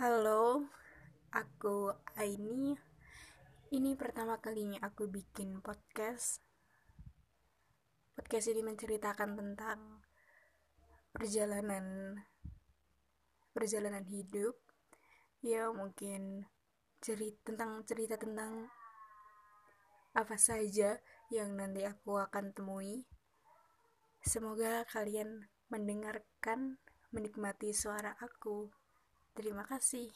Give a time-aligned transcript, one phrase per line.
[0.00, 0.64] Halo,
[1.28, 2.72] aku Aini.
[3.68, 6.40] Ini pertama kalinya aku bikin podcast.
[8.16, 10.00] Podcast ini menceritakan tentang
[11.12, 12.16] perjalanan
[13.52, 14.56] perjalanan hidup.
[15.44, 16.48] Ya, mungkin
[17.04, 18.72] cerita tentang cerita tentang
[20.16, 20.96] apa saja
[21.28, 23.04] yang nanti aku akan temui.
[24.24, 26.80] Semoga kalian mendengarkan,
[27.12, 28.80] menikmati suara aku.
[29.34, 30.10] Terima kasih.